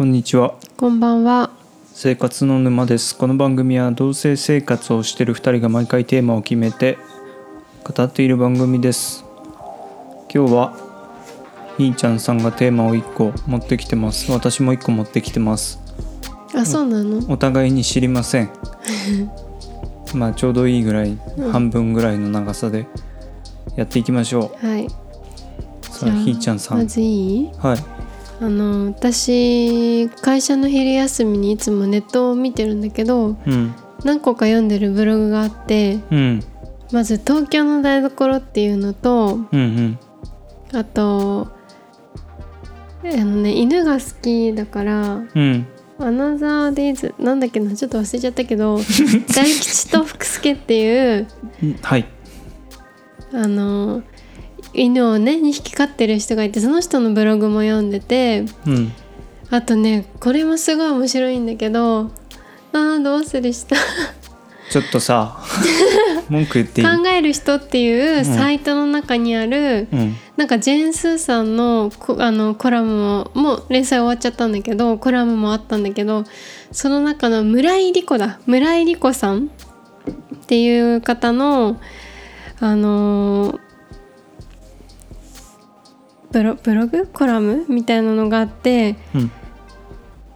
[0.00, 0.54] こんにちは。
[0.78, 1.50] こんばんは。
[1.92, 3.14] 生活の沼です。
[3.14, 6.96] この番組は同性生活をしている2人が毎回テーマを決めて
[7.84, 9.26] 語っている番組です。
[10.34, 10.74] 今日は
[11.76, 14.32] ひーちゃんさんがテーマを1個持ってきてます。
[14.32, 15.78] 私も1個持ってきてます。
[16.54, 17.30] あ、そうなの？
[17.30, 18.48] お互いに知りません。
[20.16, 21.52] まあちょうどいいぐらい、うん。
[21.52, 22.86] 半分ぐらいの長さで
[23.76, 24.86] やっていきましょはい。
[24.86, 24.88] う
[25.82, 26.78] さあひーちゃんさん。
[26.78, 27.50] まずいい？
[27.58, 27.99] はい
[28.40, 36.42] あの、私会社の昼休みにいつもネットを見てるんだけど、うん何個か読んでるブログがあって、うん
[36.90, 39.98] まず東京の台所っていうのと、うんうん
[40.72, 41.48] あと。
[43.02, 45.22] あのね、犬が好きだから。
[45.34, 45.66] うん
[46.02, 48.78] アナザーデイズなんだっけなちょっと忘れちゃったけど
[49.36, 51.26] 大吉と福助っていう
[51.62, 52.06] うんはい
[53.34, 54.02] あの
[54.72, 58.92] 犬をね2匹飼ってる人がいてその人のブログも読んでてうん。
[59.50, 62.10] あとねこれもすごい面白いんだけど
[62.72, 63.74] あーどうするした
[64.70, 65.38] ちょっとさ
[66.30, 66.86] 文句言っていい？
[66.86, 70.14] 考える人っていうサイトの中にある、うん。
[70.36, 76.22] なんかジェーン・スーさんのこあのコラムももう連載終わっちゃったんだけどコラムもあったんだけど
[76.70, 78.38] その中の村井理子だ。
[78.46, 79.50] 村井理子さん
[80.36, 81.80] っていう方の
[82.60, 83.58] あのー
[86.32, 87.06] ブロブログ？
[87.06, 87.64] コラム？
[87.68, 89.30] みたいなのがあってうん。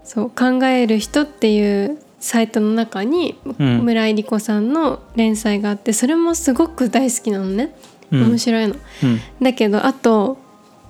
[0.04, 3.84] そう考える人っていうサイトの中に、うん。
[3.84, 7.74] 村井理子さんの連載があってそれもすごく大好きなのね。
[8.10, 8.28] うん。
[8.28, 8.74] 面白いの。
[9.02, 9.20] うん。
[9.42, 10.38] だけどあと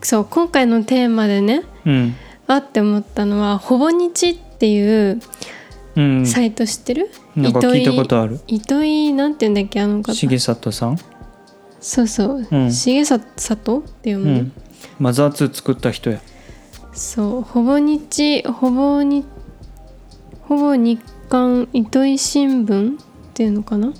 [0.03, 2.15] そう今回のテーマでねうん。
[2.47, 5.21] あって思ったのは「ほぼ日」っていう
[5.97, 6.27] うん。
[6.27, 8.41] サイト知ってる、なんか聞いたことある。
[8.49, 10.13] 糸井なんて言うんだっけあの方。
[10.13, 10.99] 重里さん？
[11.81, 12.71] そうそう、うん。
[12.71, 14.53] 重里里って読うむね、ん
[14.99, 16.21] マザー2作った人や。
[16.93, 19.25] そうほぼ日ほぼに
[20.43, 23.93] ほぼ日刊糸井新聞っていうのかな？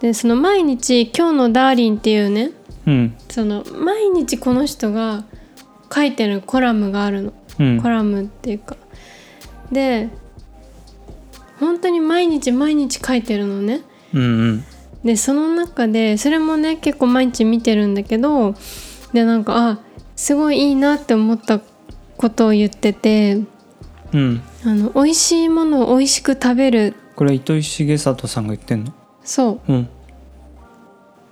[0.00, 2.50] でその毎日「今日のダーリン」っていうね
[2.86, 3.16] うん。
[3.30, 5.24] その毎日この人が
[5.94, 7.32] 書いてるコラムがあるの。
[7.58, 7.80] うん。
[7.80, 8.76] コラムっていうか。
[9.70, 10.08] で
[11.60, 13.82] 本当に毎日毎日書いてるのね。
[14.12, 14.64] うんうん。
[15.04, 18.54] でその中でそれもね結構毎日見てるんだけど
[19.12, 19.78] でなんかあ
[20.16, 21.60] すごいいいなって思った
[22.16, 23.42] ことを言ってて
[24.12, 24.42] うん。
[24.64, 26.94] あの美味しいものを美味しく食べる。
[27.16, 28.92] これ糸井重里さんが言ってんの？
[29.22, 29.72] そう。
[29.72, 29.88] うん。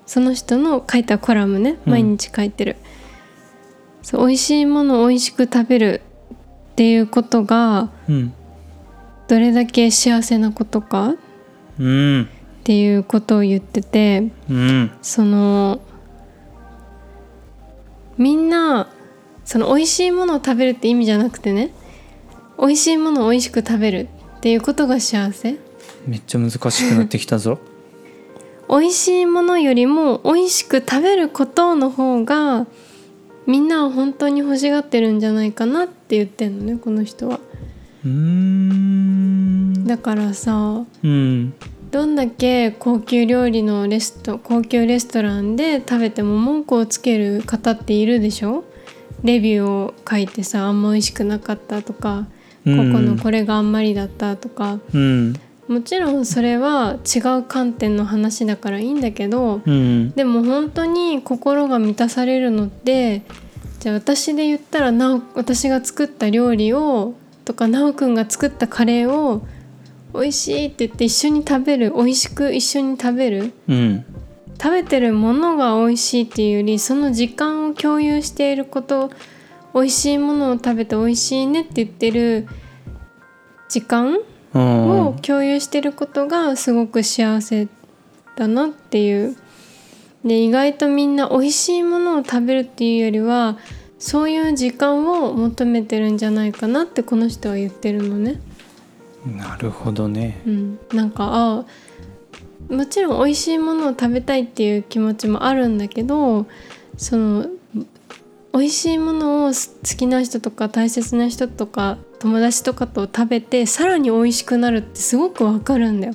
[0.04, 1.92] その人の書いたコラムねうん。
[1.92, 2.76] 毎日書いてる、
[4.02, 6.02] そう美味しいものを美味しく食べる
[6.72, 8.34] っていうことがうん。
[9.28, 11.14] どれだけ幸せなことか
[11.78, 12.22] うん。
[12.24, 12.26] っ
[12.64, 14.90] ていうことを言っててうん。
[15.00, 15.80] その
[18.18, 18.88] みんな
[19.44, 21.72] その美味しいものを食べるって意味じゃなくてね
[22.58, 24.08] 美味しいものを美味しく食べる
[24.38, 25.56] っていうことが幸せ？
[26.06, 27.58] めっちゃ難しくなってきたぞ。
[28.68, 32.66] 美味しいものよりも美味しく食べることの方が
[33.46, 37.40] みんなは本当に欲しがってるんじゃないかなって言ってんのねこの人は。
[38.04, 39.84] うーん。
[39.86, 41.52] だからさうん
[41.92, 48.64] どんだけ高級料理のレスト高級レストランで食べても文句をつける方っているでしょ？
[49.22, 52.26] レビューを書いてさあんま美味しくなかったとか、
[52.64, 52.92] うん。
[52.92, 54.78] ここのこれがあんまりだったとか。
[54.94, 55.34] うん。
[55.68, 60.12] もちろんそれは違う観点の話だからいいんだけどうん。
[60.12, 63.22] でも本当に心が満たされるのって
[63.80, 67.14] じゃあ私で言ったらなお私が作った料理を
[67.44, 69.46] とかなおくんが作ったカレーを
[70.14, 73.52] 美味しいって言って一緒に食べる美味しく一緒に食べる？
[73.68, 74.04] うん。
[74.60, 79.10] 食べてるものが美味しいっていうよりその時間を共有していること
[79.74, 82.46] 美味しいものを食べて美味しいねって言ってる
[83.68, 84.18] 時間
[84.54, 85.06] うん。
[85.08, 87.68] を共有してることがすごく幸せ
[88.36, 89.36] だなっていう。
[90.24, 93.58] で意外とみんな美味しいものを食べるっていうよりは
[93.98, 98.40] そういう時間を求めてるんじゃないかなってこの人は言ってるのね。
[99.26, 100.40] なるほどね。
[100.46, 101.64] うん、なんかあ
[102.68, 106.46] もちろん美味しいものを食べたいっていう気持ちもあるんだけど
[106.96, 107.46] その
[108.52, 116.14] 美味しいものを好きな人とか大切な人とか友達とかと食べてさらに美味しくなるってすごくわかるんだよ。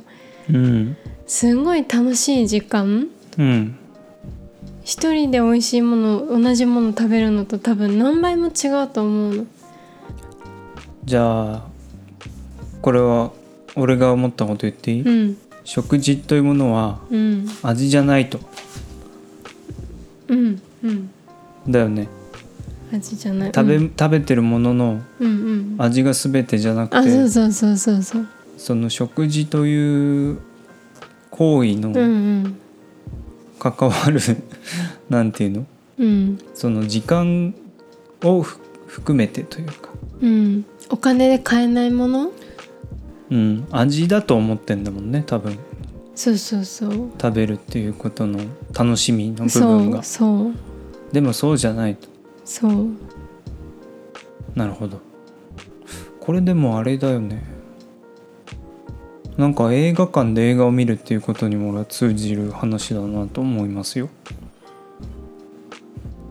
[0.49, 3.09] うんすごい楽しい時間。
[3.37, 3.77] うん。
[4.83, 9.45] 一人で美味しいもの同じもの食べるのと多分何倍も違うと思うの。
[11.03, 11.65] じゃあ
[12.87, 13.33] これは
[13.75, 15.37] 俺が思ったこと言っていい、うん。
[15.65, 17.45] 食事というものはうん。
[17.61, 18.39] 味じゃないと。
[20.29, 21.09] うんうん。
[21.67, 22.07] だよね。
[22.93, 23.51] 味じゃない。
[23.53, 23.89] 食べ,、うん。
[23.89, 25.75] 食べてるもののうんうん。
[25.79, 28.27] 味が全てじゃなくあそうてそうそうそうそう。
[28.57, 30.39] その食事という
[31.31, 31.99] 行為のうんう
[32.47, 32.57] ん。
[33.59, 34.21] 関わる、
[35.09, 35.65] なんていうの？
[35.99, 36.39] うん。
[36.53, 37.53] その時間
[38.23, 38.57] をふ
[38.87, 39.89] 含めてというか、
[40.21, 40.65] うん。
[40.89, 42.31] お金で買えないもの？
[43.29, 45.57] うん、味だと思ってんだもんね多分。
[46.15, 47.11] そうそうそう。
[47.21, 48.39] 食べるっていうことの
[48.73, 49.99] 楽しみの部そ分が。
[49.99, 50.51] うそう。
[51.11, 52.07] でもそうじゃないと。
[52.45, 52.87] そう。
[54.55, 54.99] なるほど。
[56.19, 57.43] これでもあれだよね。
[59.37, 64.09] なんか映画館で映画を見るっていうことにも俺は通じる話だなと思いますよ。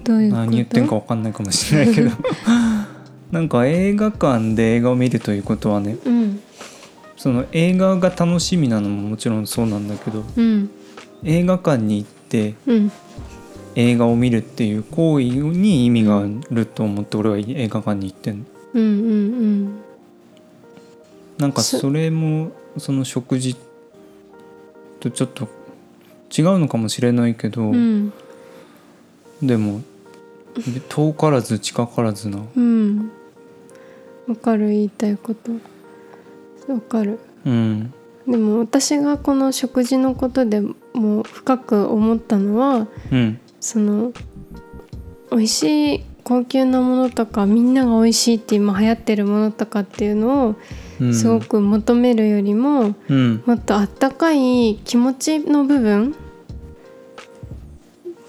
[0.03, 0.43] どういうこと？
[0.43, 2.11] 何言ってんか分かんないかもしれないけど。
[3.31, 6.16] なんか映画館で映画を見るということはねうん
[7.17, 10.71] その映画が楽しみなのももちろんそうなんだけどうん。
[11.25, 12.93] 映画館に行ってうん。
[13.75, 18.45] 映画を見るっていう行為に意味があると思って俺は映画館に行ってんの。
[18.75, 19.77] うんうん
[21.39, 23.57] なんかそそれもその食事
[25.01, 25.49] とちょっと
[26.37, 28.13] 違うのかもしれないけど、うん
[29.43, 29.47] うん。
[29.47, 29.83] でも
[30.89, 32.39] 遠からず近からずな。
[32.57, 33.11] うん。
[34.27, 35.53] わかる言いたいこと
[36.69, 37.19] わかる。
[37.45, 37.93] うん。
[38.27, 43.41] でも私がこの食事のことでもう深く思ったのはうん。
[43.61, 44.13] その
[45.31, 50.55] 美味しい高級なものとかみんなが美味しいって今流行ってるものとかっていうのを
[51.01, 51.15] うん。
[51.15, 53.43] すごく求めるよりも、うん。
[53.45, 56.15] もっとあったかい気持ちの部分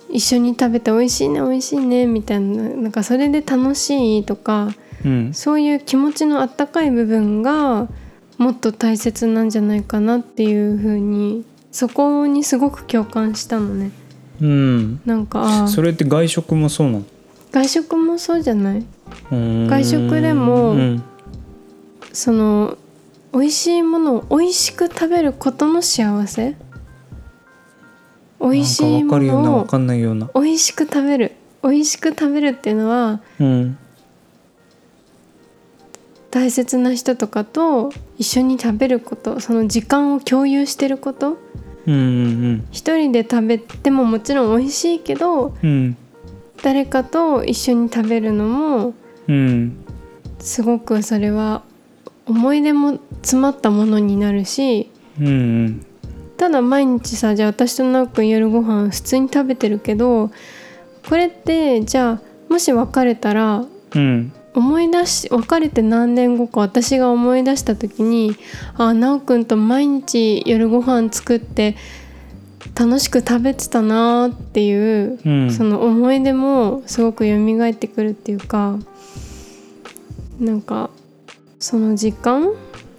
[0.09, 4.73] 一緒に食べて美味しいね美味しいねみたいななんかそれで楽しいとか
[5.03, 5.33] うん。
[5.33, 7.87] そういう気持ちのあったかい部分が
[8.37, 13.91] もっと大切なんじゃないかなっていう風にそこにすごく共感したのね。
[14.41, 15.01] うん。
[15.05, 17.03] なんかそれって外食もそうなの？
[17.51, 18.85] 外食もそうじゃない？
[19.31, 21.03] 外食でもうん。
[22.13, 22.77] その
[23.33, 26.55] 美味しいものを美味しく食べることの幸せ？
[28.39, 30.29] 美味しいものを分かんないような。
[30.35, 31.31] 美味しく食べる。
[31.63, 33.77] 美味しく食べるっていうのはうん
[36.37, 41.37] 大切な人とかと一緒に食べることその時間を共有してること。
[41.87, 45.97] うんうん一人で食べてももちろん美味しいけどうん。
[46.61, 48.93] 誰かと一緒に食べるのも
[49.27, 49.77] うん。
[50.37, 51.63] すごくそれは
[52.27, 55.85] 思い出も詰まったものになるしうんうん。
[56.37, 60.29] ただ毎日さじゃあ私と奈くん夜ご飯普通に食べてるけど
[61.09, 68.35] これってじゃあもし別れたらうん思い出し別れて何年後か私が思い出した時に
[68.73, 71.75] あ奈くんと毎日夜ご飯作って
[72.77, 75.51] 楽しく食べてたなーっていう、うん。
[75.51, 78.77] その思い出もすごく蘇ってくるっていうか
[80.39, 80.91] なんか
[81.59, 82.53] その時間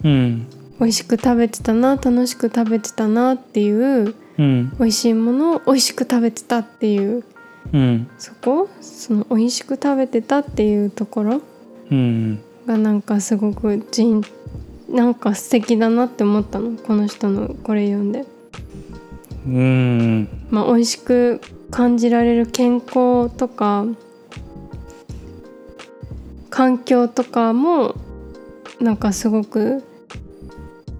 [0.04, 0.46] うん。
[0.80, 4.70] 美味しく食べてたな楽しく食べてたなっていううん。
[4.78, 7.24] 美味しいものを美味しく食べてたっていう
[7.72, 8.08] うん。
[8.18, 11.42] そこその美味しく食べてたっていうところ
[11.90, 12.40] うん。
[12.66, 14.22] がなんかすごく人
[14.88, 18.24] なんか素敵だなって思ったのこの人のこれ読んで。
[19.46, 20.28] うん。
[20.50, 23.86] まあ、美味しく感じられる健康とか
[26.50, 27.94] 環境とかも
[28.80, 29.84] なんかすごく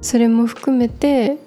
[0.01, 1.39] それも含めて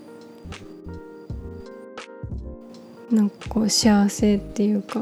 [3.12, 5.02] なんかこう幸せっていうか。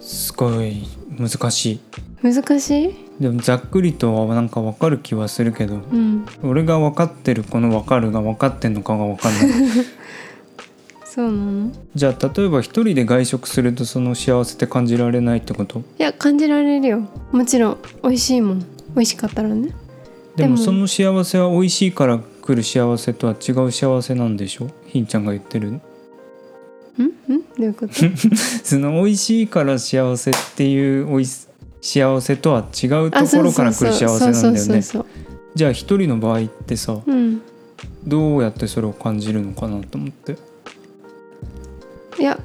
[0.00, 0.86] すごい
[1.18, 1.80] 難しい。
[2.22, 2.94] 難しい？
[3.20, 6.26] でもざっくりとはなんか分かる気はするけどうん。
[6.42, 9.44] 俺が分かってるこの分かるが分かってんのかが分かんない。
[11.04, 11.70] そうなの？
[11.94, 15.80] じゃあ例えば一人で外食するとその幸せって感じられないってこと？
[15.80, 17.02] いや感じられるよ。
[17.30, 18.58] もちろん美味しいもん。
[18.60, 19.68] 美味しかったらね。
[19.68, 19.76] でも
[20.36, 24.68] でもその幸せは美味しいから来る幸せとは違う幸せなんでしょ？
[24.94, 25.72] ひんちゃんが言ってる？
[25.72, 25.74] ん？
[25.74, 25.80] ん？
[25.80, 25.84] ど
[27.58, 27.94] ういうこと？
[28.62, 31.48] その美味しいから幸せっていうおいし
[31.82, 34.82] 幸せとは違うとあころから来る幸せなんだよね。
[35.56, 37.42] じゃあ一人の場合ってさうん。
[38.06, 40.36] どうやってそれを感じるのかなと思って？
[42.20, 42.38] いや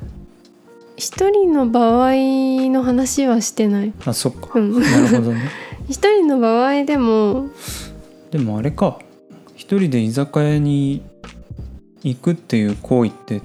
[0.97, 2.13] 一人の場合
[2.71, 3.93] の話はしてない。
[4.05, 4.59] あそっか。
[4.59, 5.41] うん、なるほどね。
[5.87, 7.49] 一人の場合でも
[8.31, 8.97] でもあれか。
[9.55, 11.03] 一人で居酒屋に
[12.03, 13.41] 行くっていう行為って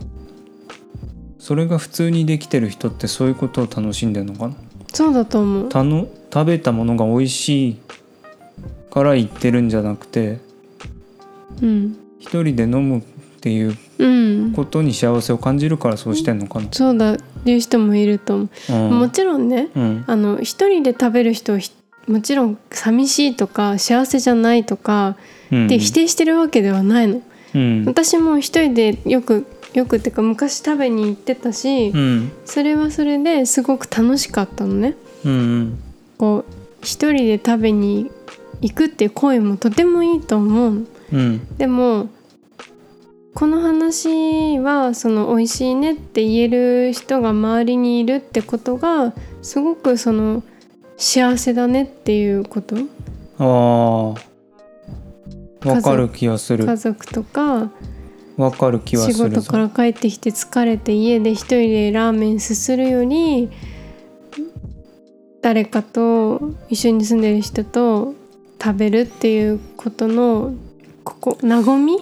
[1.39, 4.55] それが普通にできてる人ってそういうことを楽しんでるのかな？
[4.93, 5.69] そうだと思う。
[5.69, 7.79] たの食べたものが美味しい
[8.91, 10.39] から行ってるんじゃなくて
[11.63, 13.03] うん、一人で飲むっ
[13.41, 18.73] ていううん、ことに幸せを感じるからそうしてんのかな、そうだいう人もいると思う。
[18.73, 18.99] うん。
[18.99, 20.05] もちろんね、うん。
[20.09, 21.71] あの一人で食べる人ひ
[22.09, 25.17] もちろん寂しいとか幸せじゃないとか
[25.53, 25.67] うん。
[25.67, 27.23] って否定してるわけではないの、
[27.55, 27.85] うん。
[27.85, 32.33] 私も一人でよくよくっていうか昔食べに行ってたし、うん。
[32.45, 34.95] それはそれですごく楽しかったのね。
[35.25, 35.79] うん
[36.19, 38.11] こう一人で食べに
[38.61, 40.75] 行くっていう行為もとてもいいと思う。
[40.75, 40.81] の
[41.13, 41.57] うん。
[41.57, 42.09] でも
[43.35, 50.45] この話はその美味しいねって言える人が周りにいるってことがすごくその
[50.97, 52.77] 幸せだねっていうこと
[53.39, 54.34] ああ
[55.65, 56.67] わかる気がする。
[56.67, 57.71] 家族とか
[58.37, 59.41] わかる気は仕するぞ。
[59.41, 63.49] 事から帰ってきて疲れて家で一人でラーメンすするより
[65.41, 68.15] 誰かと一緒に住んでる人と
[68.63, 70.55] 食べるっていうことの
[71.05, 71.99] ここ和み？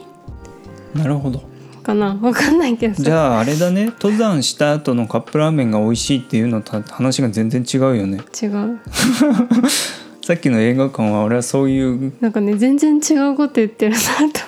[0.95, 1.43] なるほど。
[1.83, 2.17] かな？
[2.23, 3.03] わかんないけどさ。
[3.03, 3.87] じゃああれだね。
[3.87, 8.21] 登山した後のカップラーメンが美味しいっていうのと話が全然違うよね。
[8.41, 8.79] 違う
[10.25, 13.99] さっきの映画館は俺はそういうなんかね全然違うこと言ってるな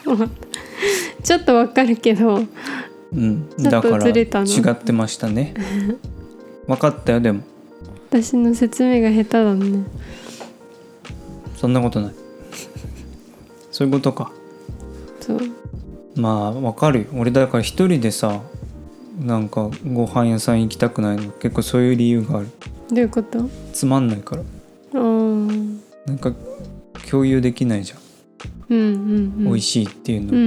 [0.05, 0.35] と思った。
[1.23, 2.43] ちょっとわかるけど
[3.13, 3.49] うん。
[3.59, 5.55] だから違ってましたね。
[6.69, 7.41] 分かったよでも。
[8.11, 9.85] 私の説明が下手だね。
[11.57, 12.15] そんなことない。
[13.73, 14.31] そういうことか。
[15.21, 15.41] そう。
[16.15, 17.07] まあ分かるよ。
[17.17, 18.41] 俺だから一人でさ
[19.21, 21.33] なんかご飯屋さん行きたくないの。
[21.33, 22.49] 結構そういう理由がある。
[22.91, 23.49] どういうこと？
[23.73, 24.43] つまんないから
[26.15, 26.33] なんか
[27.11, 27.99] 共有できないじゃん、
[28.69, 28.97] うんうんう
[29.41, 29.45] ん。
[29.47, 30.47] 美味しいっていうの、うんうんう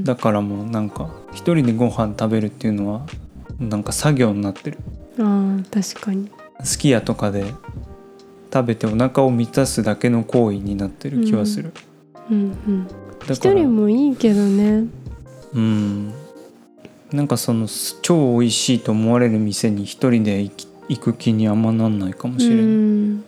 [0.00, 0.04] ん。
[0.04, 3.06] だからもうなんか一人でご飯食べるっていうのは
[3.60, 4.78] なんか作業になってる。
[5.18, 6.30] あー確かに。
[6.62, 7.44] すき家とかで
[8.52, 11.72] 食べてお腹を満たすだけの行為になってる気はする、
[12.30, 12.36] うん。
[12.66, 12.96] うんだか
[13.28, 14.84] ら一人もいいけどね。
[15.52, 16.12] うん。
[17.12, 20.42] なんかそのす超美味しいと思われる店に一人で
[20.88, 23.24] 行く気にあんまなんないかもしれうない、ん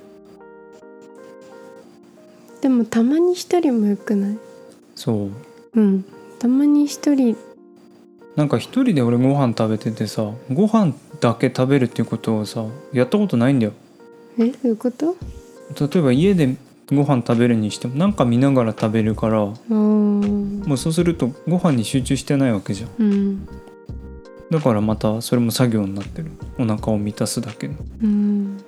[2.60, 4.38] でもたまに一人もよくない？
[4.94, 5.28] そ
[5.75, 5.80] う。
[5.80, 6.04] うん。
[6.38, 7.36] たまに一人。
[8.34, 13.72] なんか一人で俺ご飯食べててさご飯だけ食べるっていうことをさやったことないんだよ。
[14.38, 15.16] えどういうこと？
[15.80, 16.56] 例えば家で
[16.90, 19.54] ご飯食べるにしてもなんか見ながら食べるからも
[20.75, 22.90] うそうするとご飯に集中してないわけじゃん。
[22.98, 23.48] うん。
[24.50, 26.30] だからまたそれも作業になってる。
[26.58, 27.75] お腹を満たすだけの。
[28.02, 28.58] うん。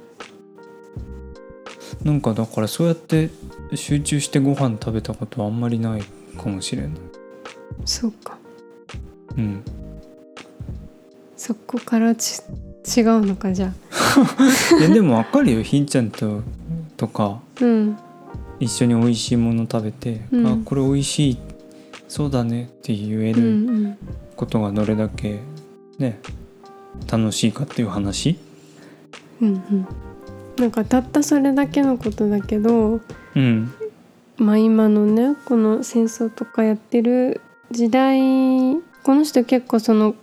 [2.05, 3.31] なんかだからそうやって
[3.75, 6.03] 集中してご飯食べたことはあんまりない
[6.37, 6.93] かもしれない。
[7.85, 8.39] そうか。
[9.37, 9.63] うん。
[11.37, 11.99] そこか。
[11.99, 12.41] らち
[12.97, 13.67] 違うのかじゃ
[14.81, 16.43] いやでもわかるよひんちゃんと
[16.97, 17.41] とか。
[17.61, 17.97] あうん。
[18.61, 20.47] 一緒に美味しいもの食べて、うん。
[20.47, 21.39] あこれ美味しい。
[22.09, 23.99] そうだねって言えるん
[24.35, 25.41] ことがどれだけ
[25.99, 26.19] ね
[27.11, 28.39] 楽しいかっていう話。
[29.41, 29.89] うんうん
[30.59, 33.01] なんかたったそれだけのことだけど
[33.35, 33.73] うん
[34.37, 38.19] まあ今のねこの戦争とかやってる時代
[39.03, 40.15] この人結構その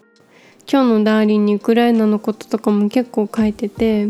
[0.71, 4.07] 今日のダーリンにウクライナのこととかも結構書いてて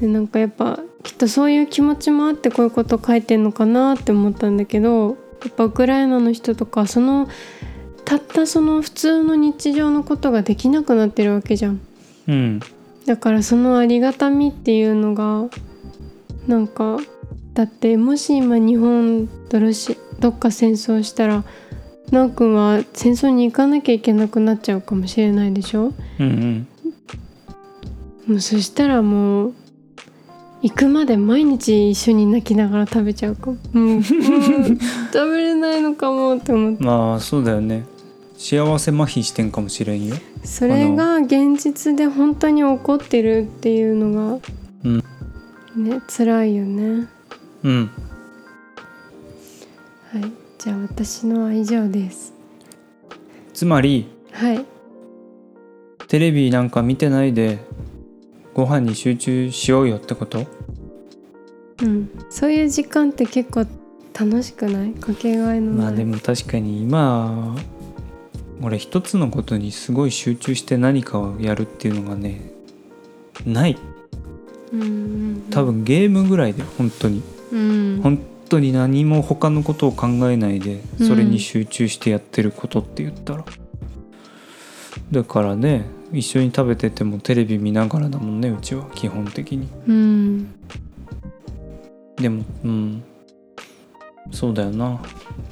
[0.00, 7.28] でなんかやっぱきっとそういう気持ちもあってこういうこと書いてんのかなって思ったんだけどやっぱウクライナの人とかその
[8.04, 11.80] たったその普通の日常のことができなくなってるわけじゃん。
[12.28, 12.60] うん
[13.06, 15.44] だからそのありがたみっていうのが
[16.46, 16.98] なんか
[17.54, 21.44] だってもし今日本とロシどっか戦争したら
[22.10, 25.92] なおくんは戦争に行かなきゃいけなくなっちゃうかもしれないでしょ？
[26.20, 26.68] うんうん。
[28.28, 29.54] もうそしたらもう
[30.62, 33.56] 行くまで毎日一緒に泣きながら食べちゃうかも。
[33.56, 36.84] もう もう食べれないのかもって思って。
[36.84, 37.84] まあそうだよね
[38.38, 40.16] 幸せ麻痺してんかもしれんよ。
[40.44, 44.40] それが現実で本当に起こってるっていうのが、
[44.84, 44.98] うん。
[45.76, 47.08] ね辛いよね。
[47.64, 47.90] うん。
[50.12, 50.32] はい。
[50.58, 52.34] じゃあ私のは以上です。
[53.54, 54.64] つまりはい。
[56.08, 57.58] テレビなんか見てないで
[58.54, 60.46] ご飯に集中しようよってこと？
[61.82, 62.10] うん。
[62.30, 63.66] そういう時間って結構
[64.12, 64.92] 楽しくない？
[64.92, 67.56] かけがえのないまあでも確かに今
[68.62, 72.40] 俺一つのことにすごい集中して何かをやるっていうのがね
[73.44, 73.76] ない。
[75.50, 77.22] 多分ゲームぐらいで本当に。
[77.52, 78.00] うん。
[78.02, 83.44] 本当に何も他のことを考えないでうんそれに集中してやってることって言ったら、
[85.10, 89.68] だからね一緒に食べててもテレビ見ながらだもんねうちは基本的に。
[89.88, 90.54] うん。
[92.16, 93.02] でもうん。
[94.32, 95.00] そうだよな。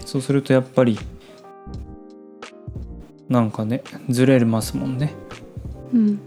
[0.04, 0.98] そうするとやっぱり
[3.28, 5.14] なんかねずれますもんね。
[5.92, 6.20] うん。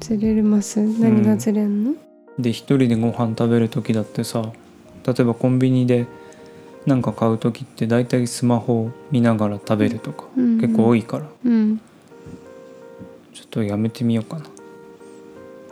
[0.00, 0.80] ずれます？
[0.80, 1.94] 何がずれんの、
[2.38, 4.52] で一人でご飯食べる時だってさ
[5.06, 6.06] 例えばコンビニで
[6.86, 10.60] なんか買う時って大体スマホを見ながら食べるとか、うん。
[10.60, 11.26] 結構多いから。
[11.44, 11.80] うん。
[13.32, 14.44] ちょっとやめてみようかな。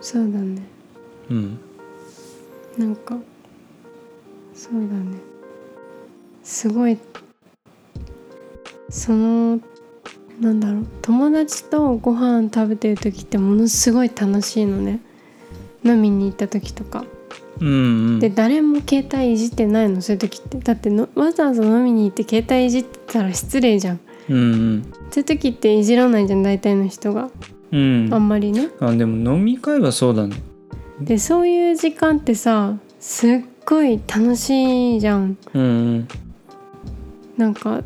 [0.01, 0.63] そうだね。
[1.31, 1.59] うん。
[2.79, 3.17] なんか
[4.55, 5.19] そうだね。
[6.43, 6.97] すごい。
[8.89, 9.61] その
[10.41, 10.87] なんだろう。
[11.03, 15.01] 友達とご飯食べてる時ってものすごい楽しいのね。
[15.85, 17.05] 飲みに行った時とか。
[17.61, 17.73] うんう
[18.17, 18.19] ん。
[18.21, 20.59] で誰も携帯いじってないのそういう時って。
[20.59, 24.01] だってのわざわざ飲みに行って携帯いじってたら失礼じゃん。
[24.31, 24.41] うんう
[24.79, 24.93] ん。
[25.11, 27.31] そういう時っていじらないじゃん大体の人が。
[27.71, 28.09] うん。
[28.11, 28.71] あんまりね。
[28.81, 30.37] あでも飲み会はそうだね。
[31.01, 35.37] でそういう時間ってさすっごい楽しいじゃん。
[35.53, 35.65] うんう
[35.99, 36.09] ん。
[37.37, 37.83] なんか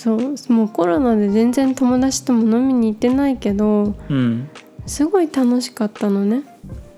[0.00, 4.48] そうもうコロナで全然友達とも飲みに行ってないけどうん
[4.86, 6.42] すごい楽しかったのね。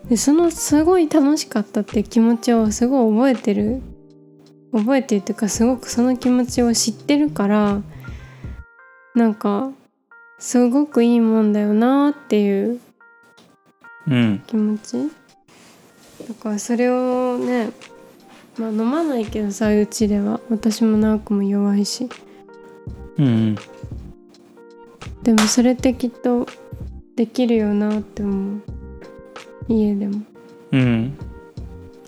[0.09, 3.83] でそのすごい楽しかったって気持ちをすごい覚えてる。
[4.73, 7.83] 覚えてるっていうかすごくその気持ちを知ってるから
[9.17, 9.73] なんか
[10.39, 12.81] すごくいいもんだよなっていう
[14.07, 14.45] うん。
[14.47, 15.11] 気持ち。
[16.29, 17.71] だからそれをね
[18.59, 20.39] まあ飲まないけどさうちでは。
[20.51, 22.09] 私も直くも弱いし
[23.19, 23.57] うんうん。
[25.23, 26.47] でもそれってきっと
[27.17, 28.63] できるよなって思う。
[29.69, 30.23] 家でも。
[30.73, 31.19] うん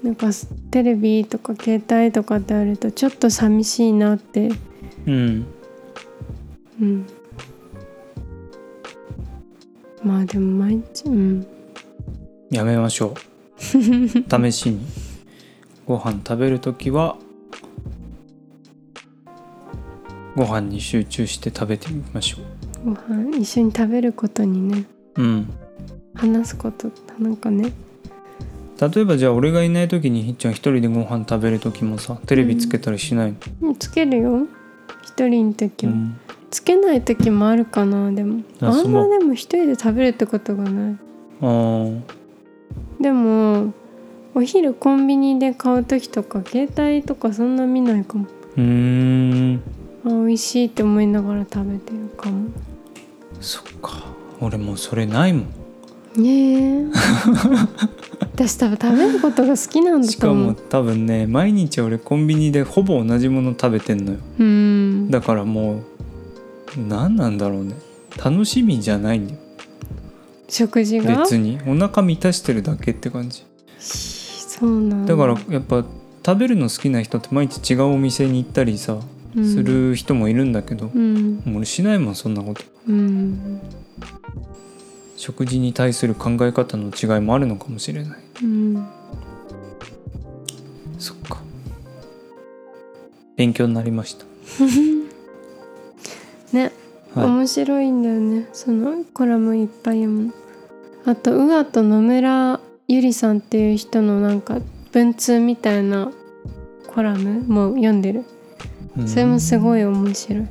[0.02, 0.28] なんか
[0.70, 4.50] テレビとか携帯とかってあるとちょっと寂しいなって。
[5.06, 5.46] うん
[6.80, 7.06] うん。
[10.02, 11.46] まあでも毎日うん。
[12.50, 13.20] やめましょう。
[13.60, 14.80] 試しに。
[15.86, 17.16] ご飯食べる時は
[20.36, 22.38] ご飯に集中して食べてみましょ
[22.84, 24.84] ご飯一緒に食べることにね。
[25.16, 25.48] ううん。
[26.14, 27.72] 話すことなんかね。
[28.80, 33.76] 例えばじゃあ俺がいない時にひっちゃん一人でご飯食べる時もさテレビつけたりしないの、うん。
[33.76, 34.46] つけるよ。
[35.04, 35.86] 一人の時。
[35.86, 36.18] は、うん。
[36.50, 38.42] つけない時もあるかなでも。
[38.60, 40.96] ああんまでも一人で食べるってことがない。
[41.40, 42.00] あー。
[43.00, 43.72] でも
[44.34, 48.26] お昼コンビニで買う時とか携帯とかそんな見ないかも。
[48.56, 49.60] うーん。
[49.60, 52.48] あ美味しいって思いながら食べてるかも。
[53.40, 54.02] そっか。
[54.40, 55.44] 俺もうそれないも
[56.16, 56.22] ん。
[56.22, 56.86] ねえ。
[58.34, 64.18] 私多分食べることが好きなんだしかも多分ね毎日俺コンビニでほぼ同じもの食べてんのよ。
[64.38, 65.10] うん。
[65.10, 67.74] だからもう何なんだろうね。
[68.22, 69.38] 楽しみじゃないんだよ。
[70.48, 71.22] 食事が？
[71.22, 71.58] 別に。
[71.66, 73.44] お腹満たしてるだけって感じ。
[73.78, 75.16] そうなんだ。
[75.16, 75.84] からやっぱ
[76.24, 79.00] 食べるの好きな人って毎日違うお店に行ったりさ、うん
[79.42, 81.42] する人もいるんだけど、うん。
[81.44, 82.62] もう俺しないもんそんなこと。
[82.88, 83.60] うん。
[85.16, 88.18] 食事に対する考え方の違いもあるのかもしれない。
[88.42, 88.86] うん。
[90.98, 91.38] そっか。
[93.36, 94.24] 勉強になりました。
[96.52, 96.70] ね、
[97.14, 97.26] はい。
[97.26, 98.48] 面白いんだよね。
[98.52, 100.26] そのコラムいっぱい読む。
[100.26, 100.32] の
[101.06, 104.60] あと宇賀と野村ゆりさんっていう人のなんか
[104.92, 106.12] 文通みたいな
[106.86, 108.20] コラムも読んでる。
[108.20, 108.33] うん
[109.06, 110.46] それもすごい面白い。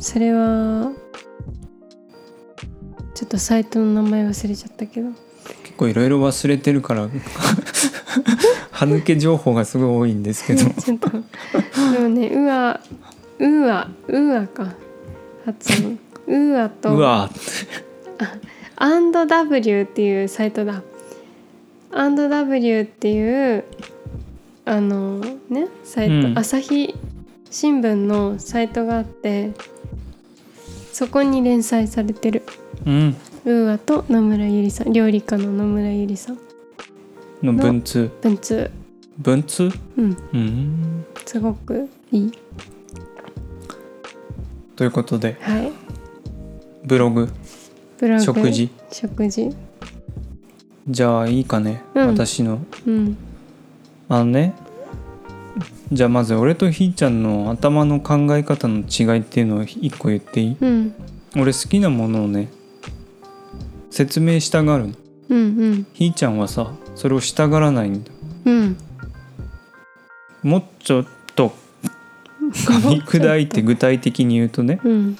[0.00, 0.92] それは
[3.14, 5.10] ちょっとサイトの名前忘れちゃったけど。
[5.62, 7.08] 結構いろいろ忘れてるから
[8.70, 10.64] 歯抜け情報がすごい多いんですけど。
[10.80, 12.80] ちょっとでもねうわ
[13.38, 14.74] うわうわか。
[15.44, 15.98] 発音。
[16.26, 16.94] うわと。
[16.94, 17.30] うわ。
[18.76, 20.82] アンド W っていうサイトだ。
[21.92, 23.64] アンド W っていう
[24.66, 25.18] あの
[25.50, 26.38] ねサイト、うん。
[26.38, 26.94] 朝日
[27.50, 29.52] 新聞のサイトがあって
[30.92, 32.42] そこに連載されてる。
[32.86, 33.16] うん。
[33.44, 36.38] ウーアと野村ゆりさん料理家の野村ゆりさん。
[37.42, 38.10] の文通。
[38.22, 38.70] 文通。
[39.18, 39.70] 文通？
[39.96, 40.16] うん。
[40.32, 41.04] うん。
[41.26, 42.32] すごくいい。
[44.76, 45.72] ということではい。
[46.84, 47.28] ブログ？
[47.98, 48.22] ブログ。
[48.22, 48.70] 食事？
[48.90, 49.54] 食事。
[50.88, 52.06] じゃあいいかね、うん。
[52.08, 52.60] 私の。
[52.86, 53.16] うん
[54.08, 54.54] あのね
[55.92, 60.56] じゃあまず俺とひーちゃんの頭の考え方の違いっていうのを一個言っていい？
[60.60, 60.94] うん。
[61.36, 62.48] 俺好きなものをね
[63.90, 64.94] 説明したがるの。
[65.30, 65.42] うんう
[65.74, 65.86] ん。
[65.92, 68.10] ひーちゃんはさそれをしたがらないんだ。
[68.46, 68.76] うん。
[70.42, 71.52] もうちょっと
[72.52, 75.16] 噛み砕いて具体的に言うとねうん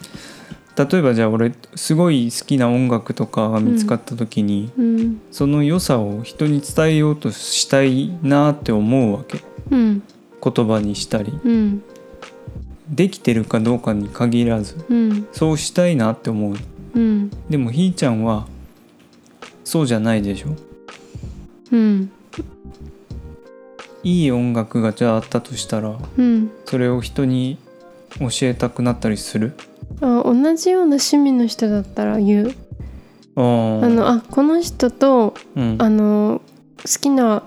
[0.77, 5.21] 例えばじゃあ俺すごい好きな音楽とかが見つかった時に、うん。
[5.31, 9.41] その良さを人に伝えようとしたいなって思うわけ。
[9.71, 10.03] うん
[10.43, 11.33] 言葉にしたり。
[11.45, 11.83] うん。
[12.91, 15.27] できてるかどうかに限らずうん。
[15.33, 16.57] そうしたいなって思う。
[16.95, 17.31] うん。
[17.49, 18.47] でもひーちゃんは
[19.65, 20.49] そうじゃないでしょ。
[21.71, 22.11] うん。
[24.03, 26.51] いい音楽がじゃああったとしたらうん。
[26.67, 27.59] それを人に
[28.19, 29.55] 教えたくなったりする？
[30.01, 32.55] あ同じような趣味の人だったら言う。
[33.37, 35.77] あのあこの人とうん。
[35.79, 36.41] あの
[36.79, 37.43] 好きな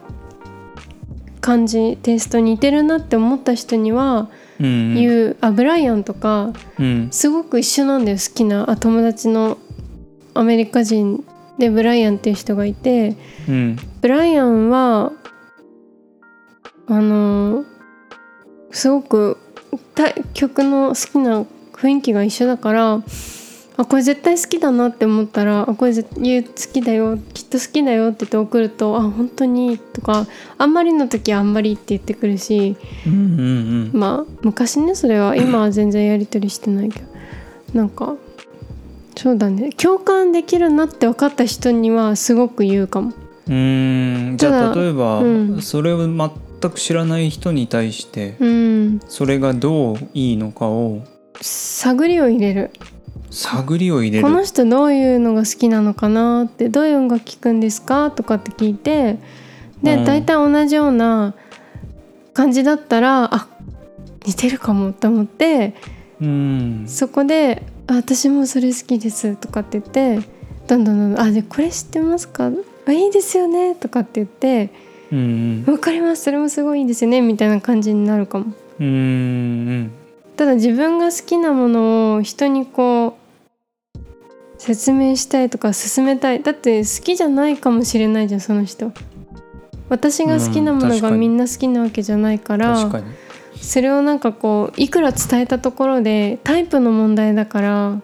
[1.39, 4.29] 感じテイスト似てるなって思った人には
[4.59, 4.95] うん。
[4.95, 7.09] 言う、あブライアンとかうん。
[7.11, 9.57] すごく一緒なんだよ好きなあ友達の
[10.33, 11.23] アメリカ人
[11.57, 13.15] でブライアンっていう人がいて
[13.47, 13.77] うん。
[14.01, 15.13] ブライアンは
[16.87, 17.65] あの
[18.71, 19.37] すごく
[19.95, 21.45] た曲の好きな
[21.77, 23.01] 雰囲気が一緒だから
[23.79, 30.25] あこれ絶対好きだなって思ったら「あこれ絶対好きだよきっと好きだよ」って言って送ると「あ本当に」とか
[30.57, 37.05] 「あんまりの時はあんまり」って言ってくるしうんうんまあ昔ねそれは今は全然やり取りしてないけど
[37.73, 38.15] なんか
[39.17, 39.71] そうだね。
[39.71, 43.13] 共感できるなって分かった人にはすごく言うかも。
[43.47, 43.55] うん。
[43.55, 45.61] うんじゃあ例えば、うん。
[45.61, 48.99] それを全く知らない人に対してうん。
[49.07, 51.01] それがどういいのかを
[51.41, 52.71] 探りを入れる。
[53.29, 59.19] 探りを入れこのる人どういうのが好きなのかなってどういう音楽聴くんですかとかって聞いて
[59.83, 60.05] で、うん。
[60.05, 61.35] 大体同じような
[62.33, 63.47] 感じだったらあ
[64.25, 65.75] 似てるかもと思って
[66.21, 66.85] うん。
[66.87, 70.27] そこで「あ私もそれ好きです」とかって言って
[70.67, 72.49] どんどんどんどん「あでこれ知ってますか？
[72.87, 74.69] あいいですよね」とかって言って
[75.11, 76.23] うん「わかります。
[76.23, 78.45] それもすごいいいですよね」みたいな感じになるかも。
[78.79, 79.91] うんうん
[80.37, 83.17] ただ自分が好きなものを人にこ
[83.95, 83.99] う
[84.59, 86.43] 説明したいとか勧めたい。
[86.43, 88.91] だって好きじゃないかもしれないじゃんその人。
[89.89, 93.05] 私が好きなものがみんな好きなわけじゃないから、確かに。
[93.61, 98.01] それをなんかこういくら伝えたところでタイプの問題だから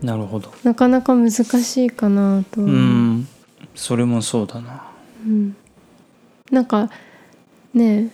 [0.00, 0.52] なるほど。
[0.62, 3.26] なかなか難しいかなとうん。
[3.74, 4.84] それもそうだな。
[5.26, 5.56] うん。
[6.50, 6.90] なんか
[7.74, 8.08] ねえ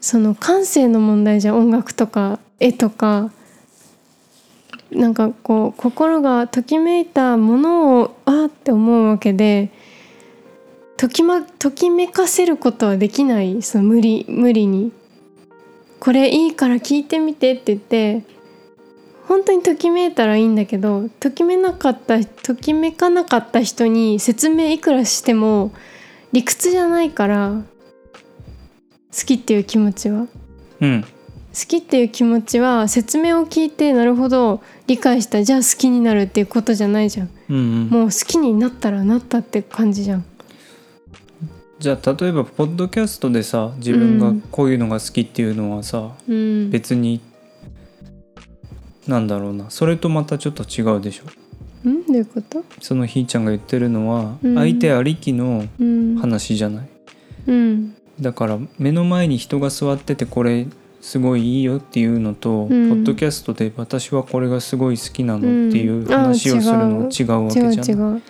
[0.00, 3.30] その感性の問題じゃん音楽とか絵とか
[4.90, 9.70] なんかこう心がときめいたものをあって思うわけで
[10.96, 14.92] とき,、ま、ときめかせることはできないその無理無理に。
[15.98, 18.22] これいいから聞いてみてって言って
[19.26, 25.72] 本当にときめいたらいいんだけどときめなかったときめかなかった人に説明いくらしても
[26.32, 27.62] 理屈じゃないから
[29.10, 30.26] 好きっていう気持ちは。
[30.80, 31.04] うん。
[31.58, 37.30] 好きっていう気持ちは説明を聞いてなるほど理解したじゃあ好きになるっていうことじゃないじゃん。
[37.48, 37.88] うんうん。
[37.88, 40.24] もう好きになったらなったって感じじゃん。
[41.78, 46.70] じゃあ例えばポッドキャストでさ自分がこういうのが好きっていうのはさ、うん。
[46.70, 47.22] 別に
[49.06, 49.70] なんだろうな。
[49.70, 51.88] それとまたちょっと違うでしょ？
[51.88, 52.02] ん？
[52.04, 52.64] どういうこと？
[52.82, 54.54] そのひーちゃんが言ってるのはうん。
[54.56, 56.16] 相手ありきのうん。
[56.16, 56.88] 話じゃない、
[57.46, 57.96] うん。
[58.20, 60.66] だから目の前に人が座っててこれ
[61.00, 62.68] すごいいいよっていうのと、ん。
[62.68, 68.12] ポッドキャストで私はこれがすごい好きなのっていう話をするのは違うわ違けじゃん。
[68.12, 68.22] う違う。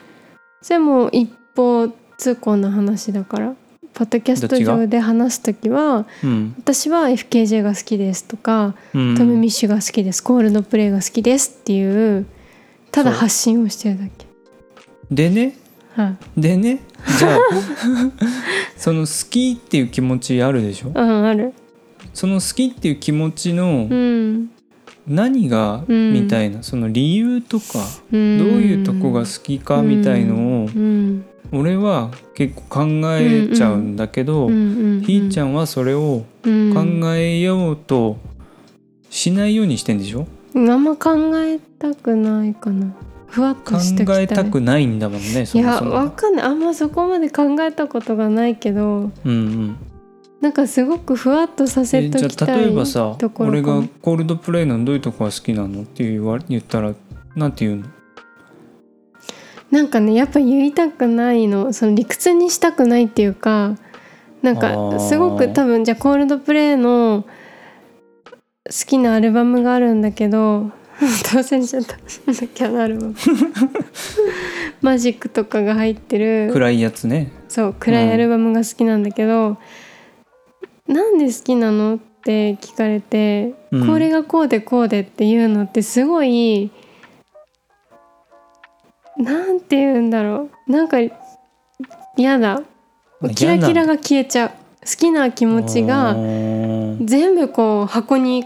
[0.63, 3.55] それも一方通行の話だから
[3.95, 6.55] ポッドキャスト上で話す時はうん。
[6.59, 9.15] 私は FKJ が好きですとかうん。
[9.17, 12.27] トム・ミッシュが好きですコールドプレイが好きですっていう
[12.91, 14.27] ただ発信をしてるだけ。
[15.11, 15.57] でね？
[15.95, 16.41] はい。
[16.41, 16.81] でね？
[17.19, 17.39] じゃあ
[18.77, 20.93] その好きっていう気持ちあるでしょ？
[20.95, 21.53] うんある
[22.17, 24.51] その好きっていう気持ちのうん。
[25.07, 27.79] 何がうんみたいなその理由とか
[28.11, 31.27] どどういうとこが好きかみたいのをうん。
[31.53, 35.03] 俺は結構考えちゃうんだけど、うん。
[35.07, 38.17] ひーちゃんはそれをん考えようと
[39.11, 42.95] しないようにしてんでしょ、うん、あんま考えたくないかな。
[43.27, 49.77] ふわっ考としときたいえたくないんだもんねそいやわかんないあんまそこまで考えたことがないけどうんうん
[50.41, 56.95] なんかすごくふわっとさせときたい例えばさ俺がコールドプレイのどういうとこが好きなのって言わ言ったら
[57.35, 57.89] なんて言うの？
[59.71, 61.73] なんかねやっぱ言いたくないの。
[61.73, 63.77] その理屈にしたくないっていうか
[64.43, 67.25] なんかすごく多分じゃあコールドプレイの
[68.65, 70.71] 好きなアルバムがあるんだけど
[71.31, 71.97] 当選しちゃった。
[72.27, 73.15] なんだっけあのアルバム。
[74.83, 76.51] マジックとかが入ってる。
[76.53, 77.33] 暗いやつね。
[77.49, 79.59] そう暗いアルバムが好きなんだけど、
[80.89, 81.97] なんで好きなの？
[81.97, 86.71] って聞かれて、うんこれがこうでこうでっていうのってすごい
[89.17, 90.71] なんて言うんだろう。
[90.71, 90.99] なんか
[92.17, 92.63] 嫌だ。
[93.35, 94.51] キラキラが消えちゃう。
[94.51, 94.57] 好
[94.99, 97.05] きな気持ちあがー。
[97.05, 98.45] 全部こう箱に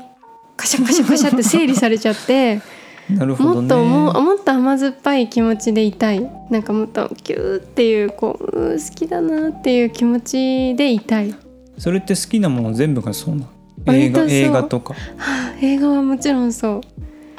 [0.57, 2.57] カシャカシャカシャって整理されちゃって
[3.09, 3.25] ね。
[3.27, 6.21] もっともうもっと甘酸っぱい気持ちでいたい。
[6.51, 11.37] なんかもっとキューっていうこう好きだなっていう気持ちでいたい、は
[11.81, 13.47] それって好きなもの全部がそうな
[13.87, 13.95] の？
[13.95, 14.95] 映画映画とか。
[15.19, 16.83] あ、 映画はもちろんそ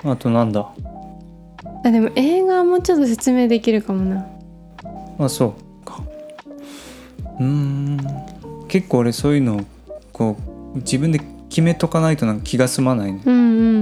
[0.04, 0.10] う。
[0.10, 0.68] あとなんだ？
[1.86, 4.26] あでも映画はもうちょっと説明できるかもな。
[5.20, 6.02] あそうか。
[7.40, 8.00] うーん。
[8.68, 9.62] 結構俺そういうのを
[10.12, 10.36] こ
[10.74, 13.38] う自分で決めとかないとなんか気が済まないねうんう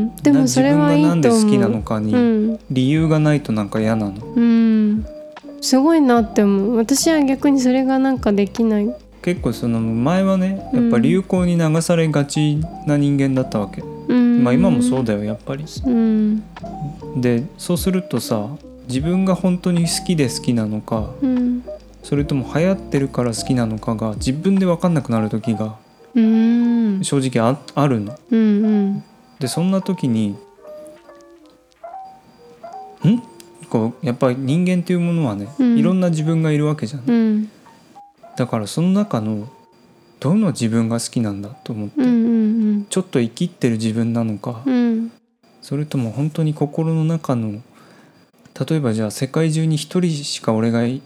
[0.07, 0.15] ん。
[0.17, 1.15] でもそれはいいと思う。
[1.15, 2.59] 自分がなんで好きなのかにうん。
[2.69, 4.13] 理由がないとなんか嫌なの。
[4.35, 5.05] うん。
[5.61, 6.75] すごいなって思う。
[6.75, 8.93] 私は逆にそれがなんかできない
[9.29, 14.43] 結構その前はねやっぱ流行に流されがちな人間だったわけ、うん。
[14.43, 15.65] まあ今もそうだよやっぱり。
[15.85, 16.41] うん。
[17.15, 18.47] でそうするとさ
[18.87, 21.63] 自分が本当に好きで好きなのかうん。
[22.01, 25.75] それとも流行ってるから好きなのかが自分で分かんなくなる時が
[26.15, 27.03] うん。
[27.03, 28.17] 正直ああるの。
[28.31, 29.03] うんうん。
[29.37, 30.29] でそんな時に
[33.05, 33.21] ん？
[33.69, 35.77] こうやっぱり人間っていうものはね、うん。
[35.77, 37.47] いろんな自分がいるわけじゃん
[38.39, 39.49] だからその中の
[40.21, 42.11] どの自分が好きなんだと思って、うんう
[42.77, 45.11] んちょっと生きってる自分なのか、うん。
[45.61, 47.61] それとも本当に心の中の
[48.67, 51.01] 例えばじゃあ世界中に一人しか俺がい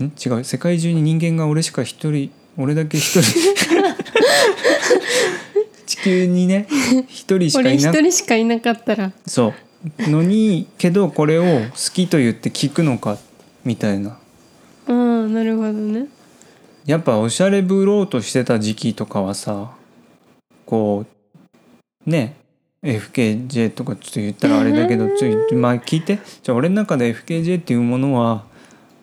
[0.00, 0.04] ん？
[0.04, 3.20] 違う世界中に人間が俺しか一人 俺だけ一人。
[5.84, 6.66] 地球にね
[7.06, 9.12] 一人しかいな人しかいなかったら。
[9.26, 9.52] そ
[10.06, 10.10] う。
[10.10, 13.18] のにけどこれを好きと言って聞くのか
[13.62, 14.16] みたいな。
[14.86, 16.06] うんなるほどね
[16.88, 19.72] やっぱおしゃれぶろうとしてた時期とかはさ
[20.64, 21.04] こ
[22.06, 22.34] うね
[22.82, 26.18] FKJ とかちょっと言ったらあれだけどちょまあ聞いて。
[26.42, 28.44] じゃあ俺の中で FKJ っていうものは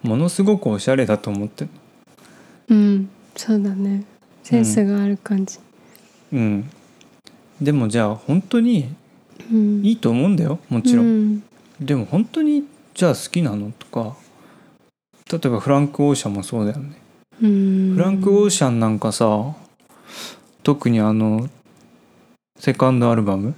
[0.02, 1.66] ものすごくおしゃれだと思って。
[1.66, 1.70] る
[2.70, 3.10] うん。
[3.36, 4.04] そうだね。
[4.42, 5.60] センスがある感じ。
[6.34, 6.72] うん。
[7.62, 8.96] でもじゃあ本当に
[9.52, 9.86] うん。
[9.86, 11.44] いいと思うんだよもちろん、うん。
[11.80, 12.64] でも本当に
[12.96, 14.16] じゃあ好きなのとか
[15.32, 16.98] 例えばフランク・オーシャンもそうだよね。
[17.00, 17.05] うん
[17.40, 19.54] フランク・オーシャンなんかさ
[20.64, 21.48] 特にあの
[22.58, 23.54] セカンドアルバム？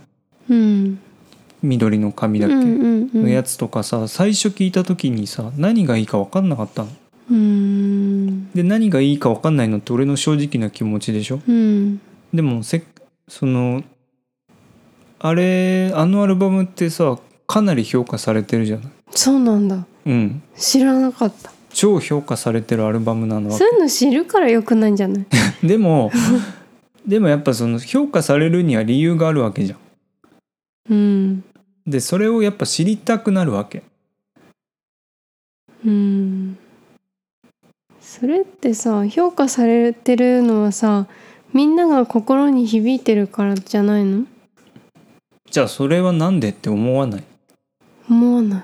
[0.50, 1.00] うん
[1.62, 6.90] 「緑の髪だっけ」のやつとかさ最初聞いた時にさ何がいいか分かんなかったの？
[7.30, 8.52] うん。
[8.54, 11.40] で何がいいか分かんないのって俺の正直な気持ちでしょ？
[11.48, 12.02] うん。
[12.34, 12.84] でもせ
[13.28, 13.84] その
[15.20, 18.88] あれあのアルバムってさかなり評価されてるじゃない？
[19.12, 19.86] そうなんだ。
[20.06, 20.42] うん。
[20.56, 25.26] 知らなかった超評価されてるアルバムなのわそういうの知るからよくないんじゃない？
[25.62, 26.12] でも
[27.06, 29.80] でもやっぱその評価されるには理由があるわけじゃん。
[30.90, 31.44] うん。
[31.86, 33.84] でそれをやっぱ知りたくなるわけ。
[35.86, 36.58] うん。
[38.02, 41.06] それってさ評価されてるのはさ
[41.54, 44.26] みんなが心に響いてるからじゃないの？
[45.52, 47.24] じゃあそれはなんでって思わない？
[48.10, 48.64] 思わない。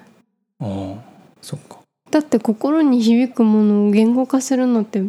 [0.62, 1.04] ああ
[1.44, 1.78] そっか
[2.14, 5.02] だって心に響くものを言語化するのって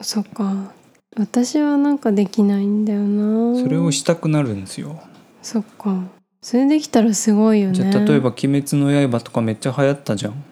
[0.00, 0.72] そっか。
[1.14, 3.60] 私はなんかできないんだよな。
[3.62, 4.98] それをしたくなるんですよ。
[5.42, 6.04] そっか。
[6.40, 7.74] それできたらすごいよね。
[7.74, 10.44] じゃあ例えば「鬼滅の刃」とかめっちゃ流行ったじゃん。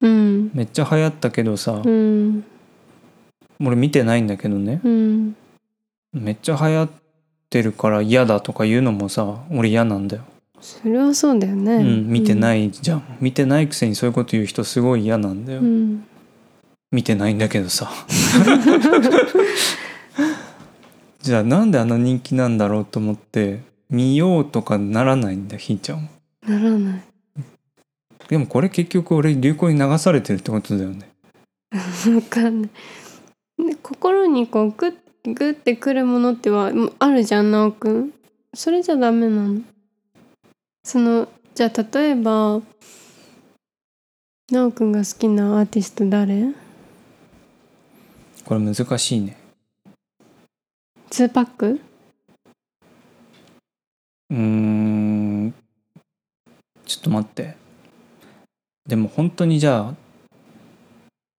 [0.00, 0.50] うん。
[0.52, 2.44] めっちゃ流行ったけどさ、うん。
[3.60, 4.80] 俺見てないんだけどね。
[4.82, 5.36] うん。
[6.12, 6.88] めっちゃ流行っ
[7.50, 10.24] てるから嫌だとか言うのもさ俺嫌なんだよ、
[10.66, 11.76] それはそうだよね。
[11.76, 16.04] うん、見てないいじゃん、見てないくせにそういうこと言う人すごい嫌なんだよ、うん。
[16.90, 17.88] 見てないんだけどさ。
[21.22, 26.02] じゃあなんであんな人気なんだろうと思って見ようとかならないんだひーちゃんは。
[26.48, 27.02] ならない。
[28.28, 31.08] でもこれ結局俺流行に流されてるってことだよね。
[31.72, 31.80] わ
[32.28, 32.70] かんない。
[33.68, 34.94] で心にこうグッ
[35.32, 38.12] グッてくるものってはあるじゃんなおくん。
[38.52, 39.60] それじゃダメなの？
[40.86, 42.60] そのじゃあ例えば
[44.52, 46.54] なおくんが好きなアーティスト誰？
[48.44, 49.36] これ難しいね。
[51.10, 51.80] ツーパック？
[54.30, 55.54] うーん
[56.84, 57.56] ちょっと待って。
[58.86, 59.94] でも本当にじゃあ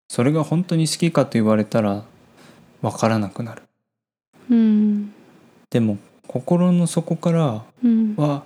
[0.09, 2.03] それが本当に好きかと言われたら
[2.81, 3.61] 分からなくなる。
[4.49, 5.13] うん。
[5.69, 8.13] でも心の底からうん。
[8.17, 8.43] は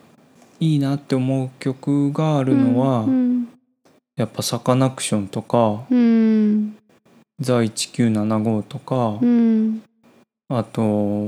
[0.61, 3.47] いいなって思う曲があるのは、うん
[4.17, 6.75] やっぱサカナクションとかうん
[7.39, 9.81] 「ザ1975」とか、うん。
[10.47, 11.27] あと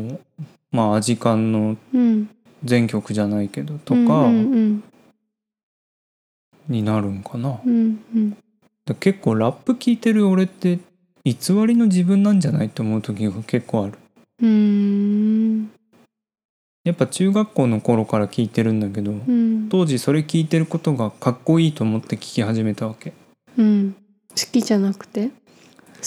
[0.72, 2.30] まあアジカンのうん。
[2.64, 4.84] 全曲じゃないけどとうんかうん
[6.70, 7.02] にな。
[7.02, 7.60] るんかな。
[9.00, 10.78] 結構ラップ聴いてる俺って
[11.26, 11.34] 偽
[11.66, 13.94] りの自分なんじゃないって思う時が結構ある。
[16.86, 19.70] うんやっぱ中学校の頃から聞いてるんだけど、うん。
[19.70, 23.14] 当時それ聞いてることがかっこいいと思って聞き始めたわけ。
[23.58, 23.96] うん。
[24.32, 25.28] 好きじゃなくて？
[25.28, 25.32] 好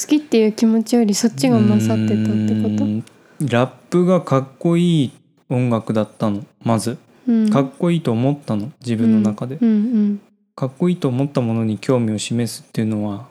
[0.06, 3.46] きっていう気持ちよりそっちが勝ってたってこと？
[3.50, 5.12] ラップがかっこいい
[5.48, 6.44] 音楽だったの。
[6.62, 6.98] まず。
[7.26, 7.50] うん。
[7.50, 8.70] かっこいいと思ったの。
[8.80, 9.68] 自分の中で、うん。
[9.68, 10.20] うん。
[10.54, 13.28] かっこいいと思ったものに興味を示すっていうのは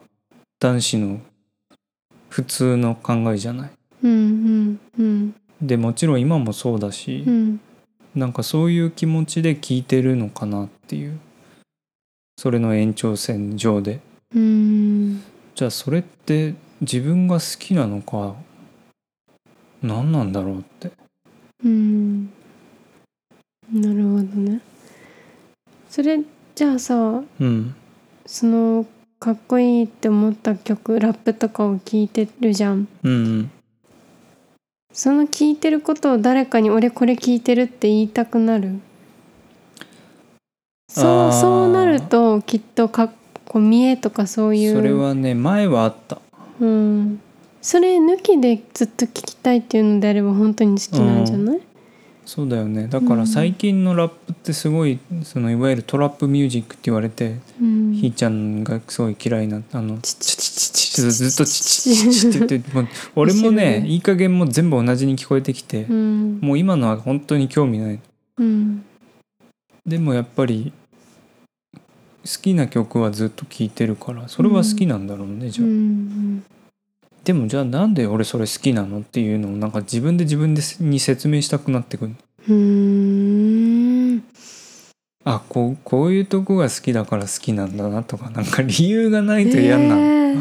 [0.60, 1.20] 男子の
[2.30, 3.72] 普通の考えじゃない。
[4.04, 4.12] うん。
[4.12, 4.80] うん。
[4.98, 7.60] うんでもちろん今もそうだし、うん。
[8.16, 11.20] なんかそういう気持ちで聞いてるのかなっていう。
[12.38, 14.00] それの延長線上で。
[14.34, 15.22] うん。
[15.56, 18.36] じゃあそれって自分が好きなのか
[19.82, 20.92] 何なんだろうって。
[21.64, 22.26] うん。
[23.74, 24.62] なるほどね。
[25.90, 26.20] それ
[26.54, 27.76] じゃあさうん。
[28.26, 28.86] その
[29.20, 32.88] かっこいいって思った曲ラップとかを聴いてるじゃん。
[33.04, 33.52] うんうん
[34.96, 38.80] その聴いてることを誰かに「俺これ聴いてる」って言いたくなる。
[40.88, 43.12] そうそうなるときっとかっ
[43.46, 44.74] こ見えとかそういう。
[44.74, 46.22] それはね前はあった。
[46.62, 47.20] うん、
[47.62, 51.62] それ抜きでずっと聞きたいっていうのであれば本当に好きなんじゃない、
[52.26, 52.88] そうだよね。
[52.88, 57.94] だから最近のラップってすごいそのいわゆるトラップミュージックって言われて、うん。
[57.94, 68.00] ひーちゃんがすごい嫌いなあのチチチチチずっとチチチチって言ってもう俺もねいい加減もう全部同じに聞こえてきてう、んもう今のは本当に興味ない
[68.38, 68.86] うん
[69.86, 70.74] でもやっぱり
[71.76, 71.80] 好
[72.42, 76.44] きな曲はずっと聴いてるからそれは好きなんだろうね、じうゃあ、ん
[77.26, 82.16] でもじゃあなんで俺それ好きなのっていうのをなんか自分で自分でに説明したくなってくる
[82.48, 84.24] うん。
[85.24, 90.40] あこうこういうとこが好きだから好きなんだなとかなんか理由がないと嫌になる、えー。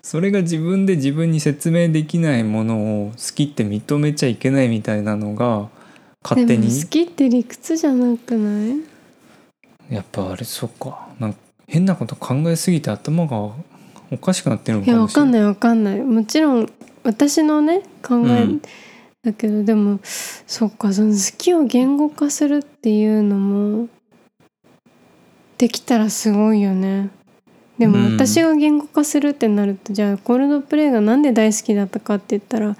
[0.00, 5.68] それが自分で自分に説明できないものを好きって認めちゃいけないみたいなのが
[6.22, 8.78] 勝手でもに好きって理屈じゃなくない？
[9.90, 11.08] やっぱあれそっか。
[11.18, 13.50] なんか変なこと考えすぎて頭が
[14.10, 15.02] おかしくなってるのかもしれない。
[15.02, 16.00] わかんないわかんない。
[16.00, 16.68] もちろん
[17.02, 18.62] 私のね考え、うん
[19.26, 23.88] だけどでもそっかその好きを言語化するっていうのも
[25.58, 27.10] できたらすごいよね。
[27.76, 28.14] でもうん。
[28.14, 32.76] 私が言語化するってなると、じゃあコールドプレイがなんで大好きだったかって言ったら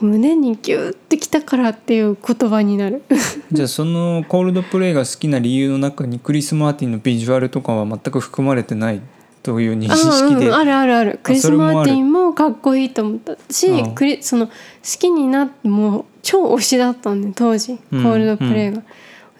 [0.00, 3.02] 胸にギューってきたからっていう言葉になる。
[3.52, 9.02] じゃあそのコールドプレイが好きな理由の中にクリス・マーティンのビジュアルとかは全く含まれてない？
[9.42, 11.20] という認あ識で、うん、あるあるある。
[11.22, 13.94] クリス・マーティンもかっこいいと思ったしうん。
[13.94, 14.52] クリその好
[14.98, 18.82] きになってもう超推しだったんで当時コうんールドプレイが、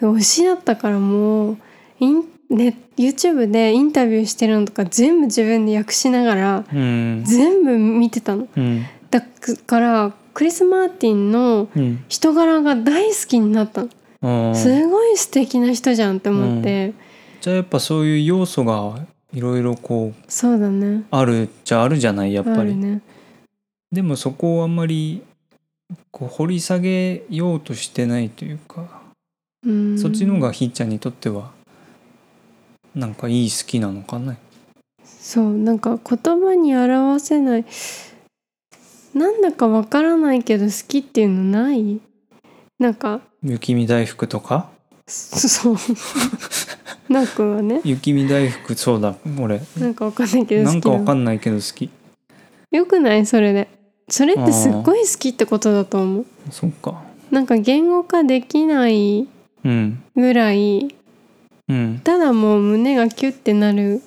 [0.00, 1.58] 推しだったからもう
[2.00, 7.24] イン、ね、YouTube でインタビューしてるのとか全部自分で訳しながらうん。
[7.24, 8.48] 全部見てたの。
[8.56, 8.84] うん。
[9.10, 12.04] だからクリス・マーティンのうん。
[12.08, 13.88] 人柄が大好きになったの。
[14.54, 16.92] すごい素敵な人じゃんって思って、
[17.40, 21.04] じゃあやっぱそういう要素がいろいろこうそうだね。
[21.10, 23.02] あるじゃあるじゃないやっぱり、ね。
[23.92, 25.22] でもそこをあんまり
[26.10, 29.02] こう掘り下げようとしてないというか、
[29.66, 29.98] うん。
[29.98, 31.50] そっちの方がひーちゃんにとっては
[32.94, 34.36] なんかいい好きなのかな
[35.04, 37.64] そうなんか言葉に表せない。
[39.14, 42.00] なんだかわからないけど好きっていうのない？
[42.78, 43.20] なんか。
[43.42, 44.70] 雪見大福とか？
[45.06, 45.76] そ そう
[47.08, 47.80] なくはね。
[47.84, 49.14] 雪見大福そうだ。
[49.38, 49.60] 俺。
[49.78, 51.90] なんかわかんないけどなんかわかんないけど好き。
[52.70, 53.24] よくない？
[53.26, 53.68] それで。
[54.08, 56.26] それってすっごい好きってことだと思う。
[56.50, 57.02] そっか。
[57.30, 59.26] なんか言語化できない
[59.64, 60.02] うん。
[60.14, 60.94] ぐらい
[61.68, 62.00] うん。
[62.04, 64.02] ただもう胸がキュッてなる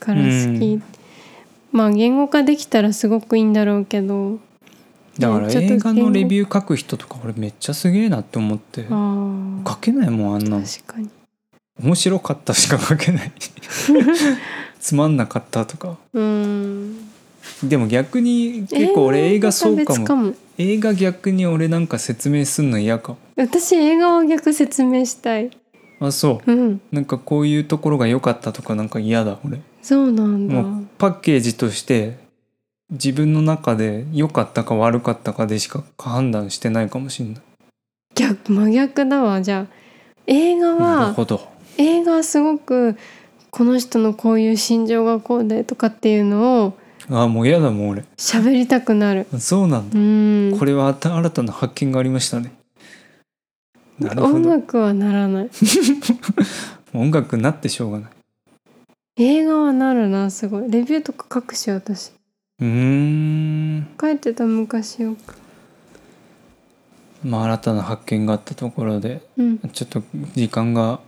[0.00, 0.82] から好き、うん。
[1.72, 4.38] まあ言語化できたらすごくいいんだろうけど。
[5.18, 8.86] だからねちょっと映画のレビュー書く人とか俺めっちゃすげえなって思って。
[8.86, 10.62] 書けないもんあんなの。
[10.62, 11.10] 確かに
[11.82, 13.32] 面白かったしか書けない。
[14.80, 15.96] つまんなかったとか。
[16.12, 16.96] うん。
[17.62, 19.98] でも逆に結構俺映画そうかも。
[20.00, 20.32] 別かも。
[20.58, 23.18] 映画逆に俺なんか説明すんの嫌かも。
[23.36, 25.50] 私映画は逆説明したい。
[26.00, 26.52] あそう。
[26.52, 26.80] うん。
[26.92, 29.60] なんかこういうところが良かったとかなんか嫌だ俺。
[29.82, 30.54] そうなんだ。
[30.54, 32.18] もうパッケージとして
[32.90, 37.42] 自分の中で良かったか悪かったかでしか判断してないかもしれない。
[38.14, 39.42] 逆真逆だわ。
[39.42, 39.74] じゃあ
[40.26, 42.96] 映画なるはほど映画はすごく
[43.50, 46.78] この人のこういう心情がこうでとかっていうのを
[47.10, 48.04] あもう嫌だもん俺。
[48.16, 49.26] 喋りたくなる。
[49.38, 49.98] そうなんだ。
[49.98, 50.58] うん。
[50.58, 52.52] これは新新たな発見がありましたね。
[53.98, 55.50] なるほ音ど楽はならない。
[56.92, 58.10] 音楽になってしょうがない。
[59.16, 60.70] 映画はなるなすごい。
[60.70, 62.12] レビューとか書くし私。
[62.60, 63.86] うーん。
[64.00, 65.34] 書いてた昔よく。
[67.24, 69.58] まあ新たな発見があったところでうん。
[69.72, 70.02] ちょっと
[70.34, 71.00] 時間が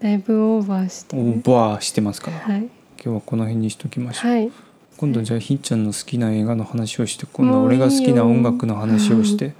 [0.00, 2.30] だいぶオーバーしてオね、ーバーしてますか？
[2.30, 2.68] ら今はい。
[2.96, 4.30] 日はこの辺にしときましょう。
[4.32, 4.52] はい。
[4.96, 9.54] 今度じゃあひーちゃんの好きな映画の話をして今度は俺が好きな音楽の話をして。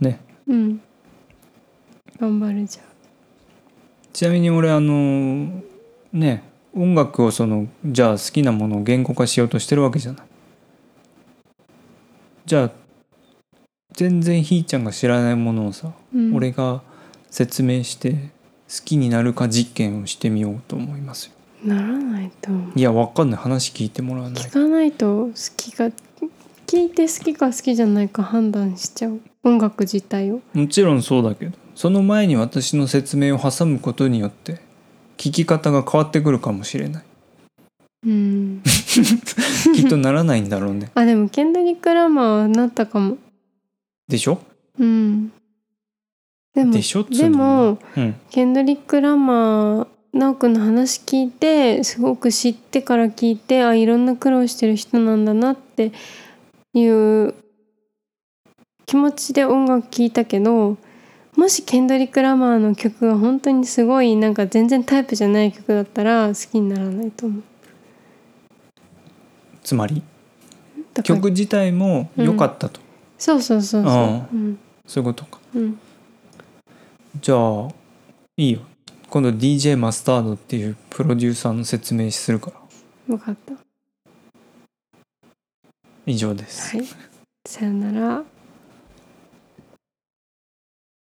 [0.00, 0.20] ね。
[0.46, 0.80] うん。
[2.20, 2.84] 頑張るじゃん。
[4.12, 5.62] ちなみに俺あの
[6.12, 10.26] ね音楽をそのじゃあ好きなものを言語化しようとしてるわけじゃない。
[12.46, 12.70] じゃあ
[13.92, 16.34] 全然ひーちゃんが知らないものをさ、うん。
[16.34, 16.82] 俺が
[17.34, 21.32] 説明して好きになるか実験をしてみようと思いますよ。
[21.64, 23.40] ならないといやわかんない。
[23.40, 24.44] 話聞いてもらわない。
[24.44, 25.90] 聞かないと好きか
[26.68, 29.20] 聞いて好きか好きじゃないか判断しちゃう。
[29.42, 30.42] 音楽自体を。
[30.52, 34.60] もちろんそうだけどその前に私の説明を挟むことによって
[35.16, 37.04] 聞き方が変わってくるかもしれない。
[38.06, 38.62] うん。
[39.74, 40.92] きっとならないんだろうね。
[40.94, 43.16] あでもケンドリック・ラマーはなったかも。
[44.06, 44.38] でしょ？
[44.78, 45.32] うん
[46.54, 47.02] でもでしょ？
[47.04, 47.78] でのも。
[47.96, 48.14] うん。
[48.30, 55.90] ケンドリック・ラマー直くんの話聞いてすごく知ってから聞いてあいろんな苦労してる人なんだなって
[56.72, 57.34] いう
[58.86, 60.76] 気持ちで音楽聴いたけど
[61.36, 67.42] もしケンドリック・ラマーの曲が本当にすごいなんか全然タイプじゃない曲だったら好きにならないと思う。
[69.64, 70.00] つまり？
[71.02, 72.80] 曲自体も良かったと、
[73.18, 73.90] そうそうそうそう。
[73.90, 74.28] ああ。
[74.32, 74.58] うん。
[74.86, 75.40] そういうことか。
[75.56, 75.80] うん
[77.20, 77.68] じゃあ
[78.36, 78.60] いいよ
[79.08, 82.60] 今度 DJ マスタードっていうプロデューサーの説明するから
[83.06, 83.54] 分かった。
[86.06, 86.86] 以上ですはい。
[87.46, 88.24] さよなら。